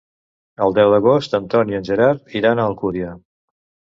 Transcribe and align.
El 0.67 0.71
deu 0.77 0.93
d'agost 0.93 1.35
en 1.39 1.45
Tom 1.51 1.71
i 1.73 1.77
en 1.79 1.85
Gerard 1.89 2.33
iran 2.39 2.63
a 2.63 2.65
Alcúdia. 2.71 3.13